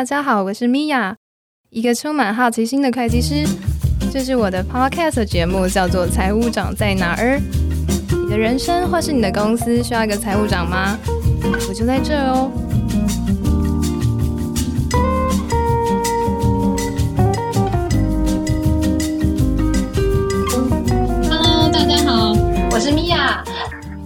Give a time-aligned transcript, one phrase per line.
[0.00, 1.14] 大家好，我是米娅，
[1.68, 3.46] 一个充满好奇心的会计师。
[4.10, 7.38] 这是我的 podcast 节目，叫做《财务长在哪儿》。
[8.24, 10.98] 你的人生或是你的公司需要一个财务长吗？
[11.68, 12.50] 我就在这哦。
[21.28, 22.32] Hello，大家好，
[22.70, 23.44] 我是米娅。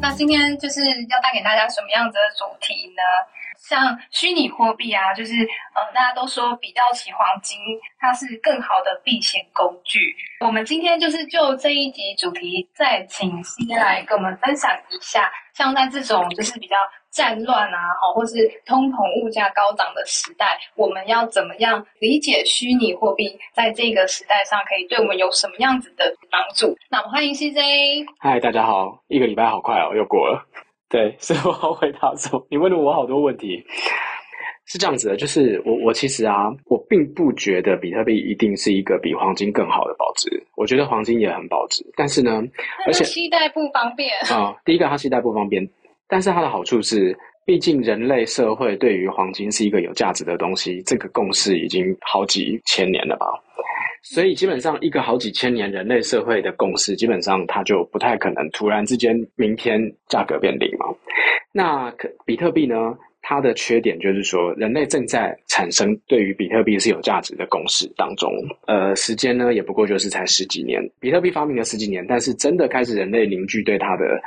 [0.00, 3.02] 那今天就是要带给大家什么样子的主题呢？
[3.70, 5.32] 像虚拟货币啊，就是
[5.76, 7.56] 呃，大家都说比较起黄金，
[8.00, 10.12] 它是更好的避险工具。
[10.40, 16.74] 我们今天就是就这一集主题，再请 C 来跟我们分享一下，像在这种就是比较
[17.12, 18.34] 战乱啊，好，或是
[18.66, 26.76] 通膨物价高涨的时代，我们要怎么样理解虚拟货币在这个时代上可以对我们有什么样子的帮助？
[26.88, 28.08] 那我们欢迎 CJ。
[28.18, 30.44] 嗨，大家好，一个礼拜好快哦，又过了。
[30.90, 33.64] 对， 所以我要回答说，你问了我好多问题，
[34.66, 42.42] 是这样子的，就是我我其实啊，我并不觉得比特币一定是一个比黄金更好的保值，我觉得黄金也很保值，但是呢，
[42.86, 44.10] 而且携带不方便。
[44.30, 45.66] 啊，第一个它携带不方便，
[46.08, 53.26] 但是它的好处是，毕竟人类社会对于黄金是一个有价值的东西，这个共识已经好几千年了吧。
[54.02, 60.86] 所以基本上，一个好几千年人类社会的共识，基本上它就不太可能突然之间明天价格变零嘛。
[61.52, 62.96] 那可比特币呢？
[63.22, 68.32] 它的缺点就是说，人类正在产生对于比特币是有价值的共识当中。
[68.66, 74.20] 呃，时间呢也不过就是才十几年，比特币发明了十几年，但是真的开始人类凝聚对它的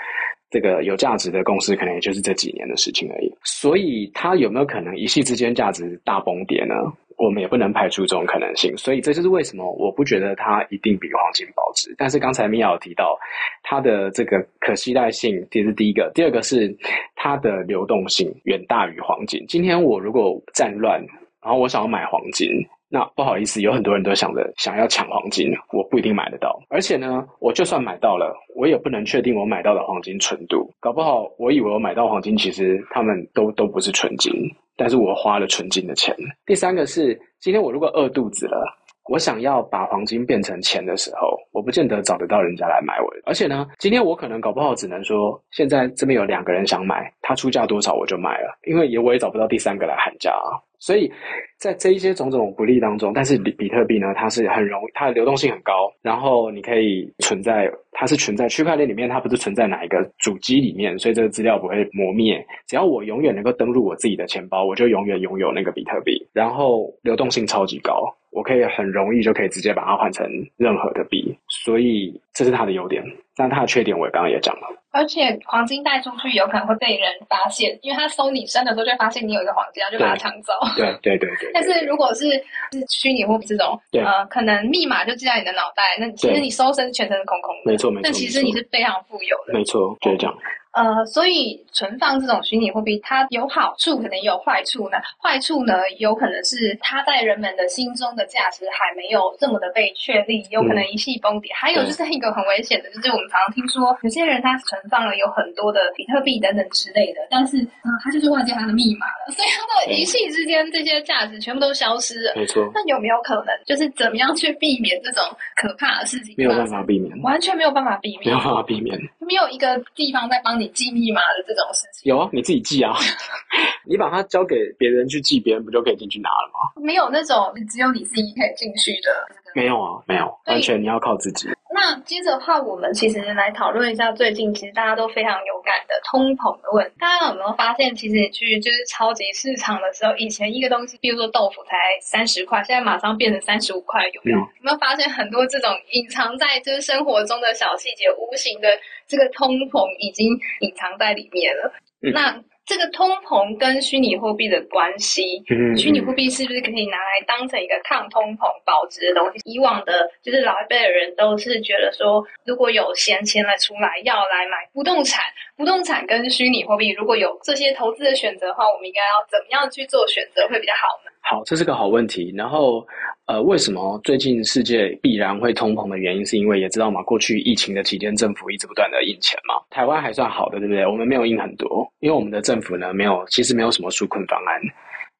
[0.52, 3.34] 这个有价值的共识，可能也就是这几年的事情而已。
[3.44, 6.76] 所以它有没有可能一夕之间价值大崩跌呢？
[7.18, 11.94] 我们也不能排除这种可能性，所以这就是为什么我不觉得它一定比黄金保值。
[11.98, 13.18] 但是刚才米娅有提到
[13.62, 16.76] 它的这个可携带性，这是第一个；第二个是
[17.16, 19.46] 它的流动性远大于黄金。
[19.48, 21.00] 今天我如果战乱，
[21.42, 22.48] 然后我想要买黄金，
[22.90, 26.62] 那不好意思，有很多人都想着想要抢黄金，我不一定买得到。
[26.70, 34.32] 而且呢，我就算买到了，我也不能确定我买到的黄金纯度，搞不好我以为我买到黄金，其实他们都都不是纯金。
[34.76, 36.16] 但是我花了纯金的钱。
[36.46, 38.66] 第三个是，今天我如果饿肚子了，
[39.10, 43.08] 我想要把黄金变成钱的时候，我不见得找得到人家来买我。
[43.26, 50.56] 而且呢，今天我可能搞不好只能说，现在这边有两个人想买，他出价多少我就买了，因为也我也找不到第三个来喊价啊。
[50.80, 51.10] 所以
[51.58, 62.46] 在这一些种种不利当中，但是比特币呢，它是很容易，它的流动性很高，然后你可以存在，它是存在区块链里面，它不是存在哪一个主机里面，所以这个资料不会磨灭。
[62.68, 70.26] 只要我永远能够登录我自己的钱包，我就永远拥有那个比特币，然后流动性超级高，我可以很容易就可以直接把它换成
[70.58, 73.04] 任何的币，所以这是它的优点。
[73.36, 74.68] 但它的缺点我刚刚也讲了。
[74.92, 80.54] 而且黄金带出去有可能会被人发现，因为他搜你身的时候就发现你有一个黄金，然后就把它抢走。
[80.78, 81.50] 对对对对。
[81.52, 87.72] 但是如果是是虚拟货币这种，呃，可能密码就记在你的脑袋，那其实你搜身全身是空空的。
[87.72, 88.02] 没错没错。
[88.04, 89.54] 但其实你是非常富有的。
[89.54, 90.38] 没错，就是这样。
[90.74, 94.98] 呃，所以存放这种虚拟货币，它有好处，可能也有坏处呢。
[95.22, 101.52] 坏处呢，有可能是它在人们的心中的价值还没有这么的被确立，有可能一系崩跌。
[101.54, 112.34] 还有就是一个很危险的，就是我们常常听说有些人他存放了有很多的比特币等等之类的，但是啊，他就是忘记他的密码了，所以他的一系之间这些价值全部都消失了。
[112.36, 112.68] 没错。
[112.74, 115.24] 那有没有可能，就是怎么样去避免这种
[115.56, 116.34] 可怕的事情？
[116.38, 119.00] 没有办法避免，完全没有办法避免，没有办法避免。
[119.20, 122.10] 没有一个地方在帮你记密码的这种事情。
[122.10, 122.94] 有啊，你自己记啊，
[123.88, 126.82] 你把它交给别人去记，别人不就可以进去拿了吗？
[126.84, 129.43] 没有那种只有你自己可以进去的。
[129.56, 131.48] 没有啊，没有，完全你要靠自己。
[131.74, 136.94] 那接着的话，我们其实来讨论一下最近其实大家都非常有感的通膨的问题。
[137.00, 144.38] 大家有没有发现，其实你去就是超级市场的时候，以前一个东西，比如说豆腐才三十块，现在马上变成三十五块，有没有？
[144.38, 148.70] 有没有发现很多这种隐藏在就是生活中的小细节，无形的
[149.08, 150.28] 这个通膨已经
[150.60, 151.74] 隐藏在里面了？
[152.14, 152.40] 那。
[152.66, 155.44] 这个通膨跟虚拟货币的关系，
[155.78, 159.42] 虚拟货币是不是可以拿来当成一个抗通膨保值的东西？
[159.44, 165.26] 以往的，就是老一辈的人都是觉得说，如果有闲钱了出来，要来买不动产，
[165.58, 171.12] 不动产跟虚拟货币如果有这些投资的选择的话，我们应该要怎么样去做选择会比较好呢？
[171.24, 172.34] 好，这是个好问题。
[172.36, 172.86] 然后，
[173.28, 179.56] 呃，为什么最近世界必然会通膨的原因，是因为也知道嘛，过去疫情的期间，政府一直不断的印钱嘛。
[179.70, 180.86] 台湾还算好的，对不对？
[180.86, 184.62] 我们没有印很多，因为我们的政府呢，没有，其实没有什么纾困方案。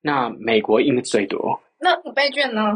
[0.02, 1.60] 那美国印的最多。
[1.80, 2.76] 那五倍券呢？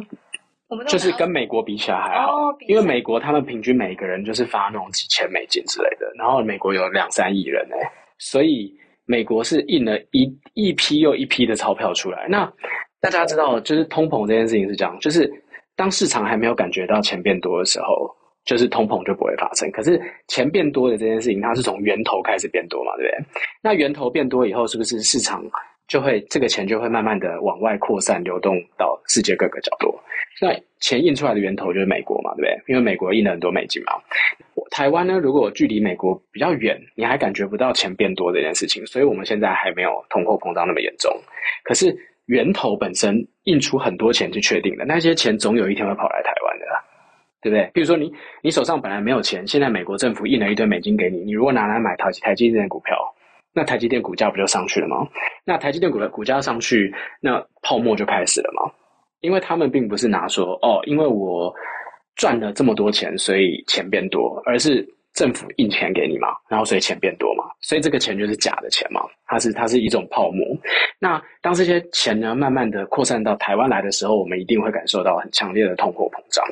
[0.70, 2.32] 我们就是跟美国比起来还好，
[2.68, 8.74] 因为美国他们平均每个人就是发那种几千美金之类的，然后美国有两三亿人哎，所以
[9.06, 12.28] 美国是印了一一批又一批的钞票出来。
[12.30, 12.52] 那
[13.00, 15.32] 大家知道，就是通膨这件事情是这样，就是
[15.76, 18.10] 当市场还没有感觉到钱变多的时候，
[18.46, 19.70] 就是通膨就不会发生。
[19.72, 23.26] 可是钱变多的这件事情，它是从源头开始变多嘛，对不对？
[23.62, 25.44] 那源头变多以后，是不是市场
[25.88, 29.98] 就会这个钱就会慢慢的往外扩散，流动到世界各个角落？
[30.42, 32.64] 那钱印出来的源头就是美国嘛，对不对？
[32.68, 33.94] 因为美国印了很多美金嘛。
[34.70, 41.12] 台湾呢，如果距离美国比较远，你还感觉不到钱变多这件事情，所以我们现在还没有通货膨胀那么严重。
[41.64, 41.96] 可是
[42.28, 46.66] 源头本身印出很多钱是确定的，那些钱总有一天会跑来台湾的，
[47.42, 47.70] 对不对？
[47.74, 52.98] 比如说你你手上本来没有钱，现在美国政府印了一堆美金给你，你如果拿来买台台积电股票，
[53.54, 55.08] 那台积电股价不就上去了吗？
[55.44, 58.72] 那台积电股的股价上去，那泡沫就开始了吗？
[59.22, 61.54] 因为他们并不是拿说哦，因为我
[62.16, 64.88] 赚了这么多钱，所以钱变多，而是
[65.18, 70.46] 政府印钱给你嘛，然后所以钱变多嘛，所以这个钱就是假的钱嘛，它是它是一种泡沫。
[71.00, 76.46] 那当这些钱呢慢慢的扩散到台湾来的时候，我们一定会感受到很强烈的通货膨胀。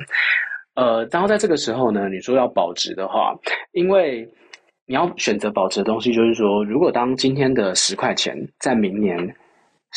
[0.74, 3.36] 呃，然后在这个时候呢，你说要保值的话，
[3.72, 4.28] 因为
[4.88, 9.36] 你要选择保值的东西，就是说，如果当今天的十块钱在明年。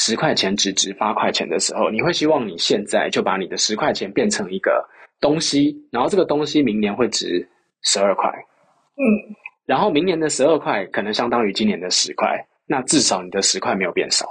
[0.00, 4.88] 十块钱只值八块钱的时候，你会希望你现在就把你的十块钱变成一个
[5.20, 7.44] 东西，然后这个东西明年会值
[7.82, 8.32] 十二块，
[8.98, 9.34] 嗯，
[9.64, 14.26] 然后明年的十二块可能相当于今年的十块，那至少你的十块没有变少，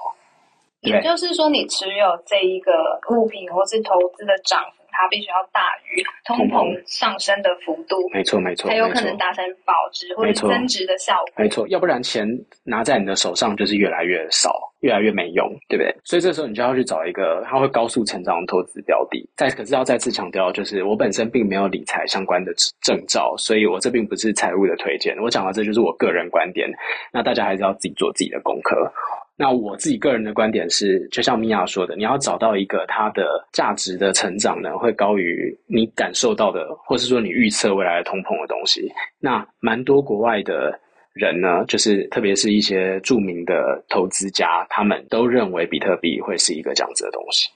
[0.82, 2.72] 也就是说，你持有这一个
[3.16, 4.62] 物品或是投资的涨。
[4.92, 11.34] 它必须要大于通膨上升的幅度，没错没错，才有可能达成保值或者增值的效果。
[11.38, 12.28] 没错，要不然钱
[12.64, 14.52] 拿在你的手上就是越来越少，
[14.82, 15.96] 越来越没用，对不对？
[16.04, 19.28] 所以这时候你就要去找一个它会高速成长的投资标的。
[19.36, 25.16] 再可是要再次强调，就是我本身并没有理财相关的证照，所以我这并不是财务的推荐。
[25.20, 26.70] 我讲的这就是我个人观点，
[27.12, 28.92] 那大家还是要自己做自己的功课。
[29.40, 33.24] 那我自己个人的观点是，就像米娅说的，你要找到一个它的
[33.54, 38.92] 价值的成长呢，会高于你感受到的，或是说你预测未来的通膨的东西。
[39.20, 40.80] 那蛮多国外的
[41.14, 47.48] 人呢，就是特别是一些著名的投资家，他们都认为比特币会是一个这样子的东西。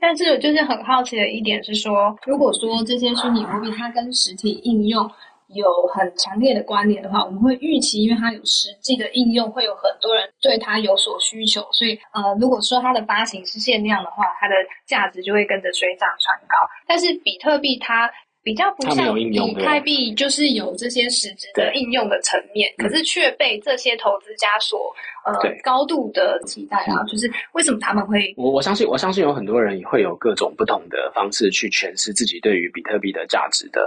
[0.00, 5.08] 但是，就是很好奇的一点是说，如果说这些虚拟货币它跟实体应用。
[5.54, 14.54] 有很强烈的关联的话，我们会预期，因为它有实际的应用，会有很多人对它有所需求，所以呃，如果说它的发行是限量的话，它的
[14.86, 16.54] 价值就会跟着水涨船高。
[16.86, 18.10] 但是比特币它
[18.42, 24.94] 比较不像以太币，就是有这些实质的应用的层面，可是却被这些投资家所
[25.24, 25.32] 呃
[25.64, 28.34] 高度的期待啊，就是为什么他们会？
[28.36, 33.80] 我我相信，我相信有很多人会有各种不同的方式去诠释自己对于比特币的价值的。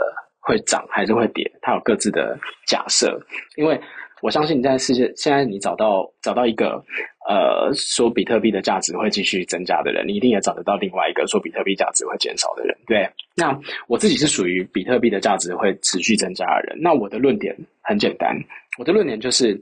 [0.52, 1.50] 会涨还是会跌？
[1.62, 2.38] 它有各自的
[2.68, 3.22] 假设，
[3.56, 3.80] 因为
[4.22, 6.84] 我相信你在世界现在你找到找到一个
[7.26, 12.78] 呃说比特币的价值会继续增加的人，你一定也找得到另外一个说比特币价值会减少的人。
[12.86, 13.58] 对，那
[13.88, 16.78] 我自己是属于比特币的价值会持续增加的人。
[16.82, 18.36] 那我的论点很简单，
[18.82, 19.54] 我的论点就是，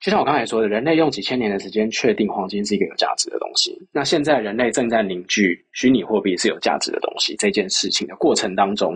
[0.00, 3.78] 就像我刚才说的，人类用几千年的时间确定黄金是一个有价值的东西。
[3.92, 8.94] 那现在人类正在凝聚虚拟货币是有价值的东西这件事情的过程当中，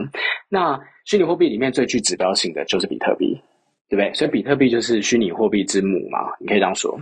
[0.48, 0.80] 那。
[1.04, 3.40] 虚拟货币里面最具指标性的就是比特币，
[3.88, 4.12] 对不对？
[4.12, 6.98] 所以比特币就是虚拟货币之母嘛，你可以这样说。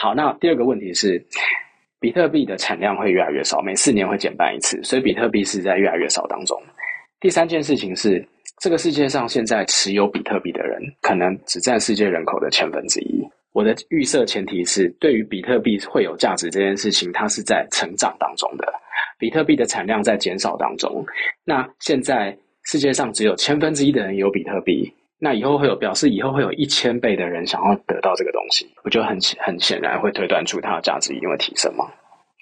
[0.00, 1.20] 好，那第二个问题是，
[1.98, 6.56] 比特币的产量会越来越少，每四年会减半一次，所以比特币是在越来越少当中。
[7.18, 8.24] 第三件事情是，
[8.60, 13.22] 这个世界上现在持有比特币的人，可能只占世界人口的千分之一。
[13.52, 18.66] 我的预设前提是，对于比特币会有价值这件事情，它是在成长当中的，
[19.18, 21.04] 比特币的产量在减少当中。
[21.44, 22.36] 那现在。
[22.64, 31.86] 世界上只有千分之一的人有比特币，那以后会有表示以后会有一千倍的人想要得到这个东西，我觉得很很显然会推断出它的价值一定会提升吗。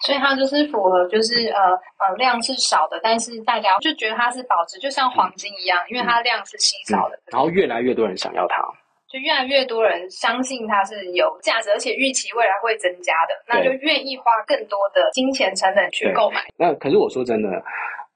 [0.04, 7.18] 所以它就是符合，就是呃呃量是少的，但是大家就觉得它是保值，就像黄金一样，因为它量是稀少的。
[7.32, 8.62] 然后越来越多人想要它，
[9.08, 16.42] 就越来越多人相信它是有价值，而且预期未来会增加的，那就愿意花更多的金钱成本去购买。
[16.56, 17.62] 那可是我说真的。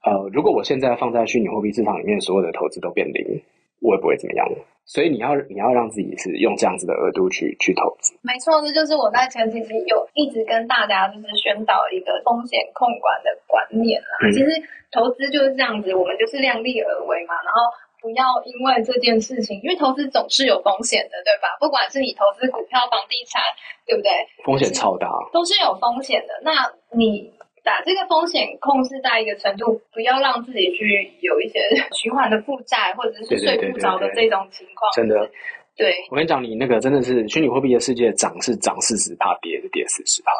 [0.02, 3.42] 呃，如果我现在放在虚拟货币市场里面，所有的投资都变零，
[3.80, 4.46] 我也不会怎么样。
[4.86, 8.18] 所以你要你要让自己是用这样子的额度去去投资。
[8.22, 14.26] 没错，这就是我在前期有一直跟大家就是宣导一个风险控管的观念啦。
[14.34, 14.50] 其实
[14.90, 17.70] 投资就是这样子，我们就是量力而为嘛，然后
[18.02, 21.54] 不要因为这件事情，因为投资总是有风险的，对吧？
[21.60, 23.40] 不管是你投资股票、房地产，
[23.86, 24.10] 对不对？
[24.42, 26.34] 风险超大，都是有风险的。
[26.42, 27.30] 那你。
[27.70, 31.60] 把这个风险控制在一个程度，不要让自己去有一些
[31.94, 34.90] 循环的负债，或者是睡不着的这种情况。
[34.92, 35.30] 真的，
[35.76, 40.32] 对我跟你讲，你那个真的是虚拟货币的世界涨是涨四十趴，跌是跌四十趴。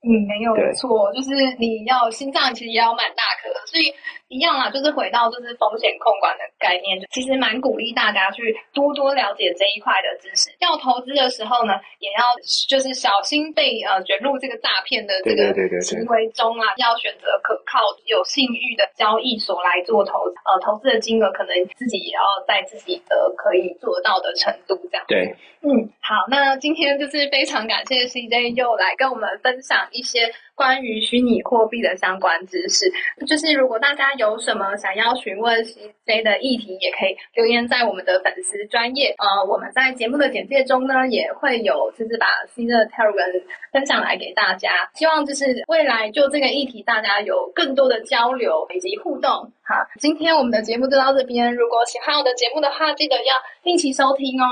[0.00, 3.35] 嗯，没有错，就是你要心脏其实也要蛮大的，
[3.76, 3.92] 所以
[4.28, 10.48] 一样啊，就是回到就是风险控管的概念，就其实蛮鼓励大家去多多了解这一块的知识。
[10.60, 12.32] 要投资的时候呢，也要
[12.68, 15.52] 就是小心被呃卷入这个诈骗的这个
[15.82, 20.36] 行为中啊，要选择可靠、有信誉的交易所来做投资。
[20.48, 25.04] 呃，投资的金额可能自己也要在自己的可以做到的程度这样。
[25.06, 25.68] 对，嗯，
[26.08, 32.86] 好，那今天就是非常感谢 CJ 又来跟我们分享一些关于虚拟货币的相关知识。
[33.26, 39.16] 就是如果大家有什么想要询问 CJ 的议题，也可以留言在我们的粉丝专业。
[39.18, 44.88] 呃，我们在节目的简介中呢，也会有就是把 C 的 Telegram 分享来给大家。
[44.94, 49.32] 希望就是未来就这个议题，大家有更多的交流以及互动。
[49.64, 51.52] 好，今天我们的节目就到这边。
[51.52, 53.34] 如果喜欢我的节目的话，记得要
[53.64, 54.46] 定期收听哦。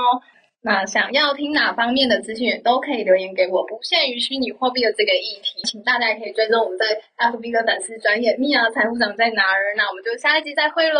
[0.65, 6.85] 那想要听哪方面的资讯，也都可以留言给我，不限于虚拟货币的这个议题，请大家也可以追踪我们在
[7.17, 9.75] FB 的粉丝专业米娅财务长在哪儿。
[9.77, 10.99] 那我们就下一集再会喽，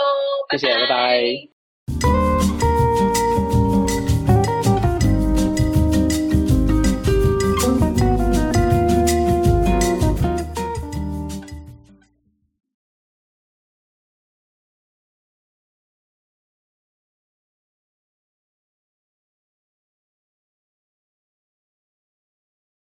[0.51, 1.54] 谢谢，拜拜